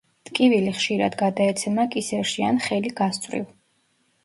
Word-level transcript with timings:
ტკივილი 0.27 0.71
ხშირად 0.77 1.17
გადაეცემა 1.19 1.87
კისერში 1.97 2.49
ან 2.49 2.59
ხელი 2.67 2.95
გასწვრივ. 3.03 3.49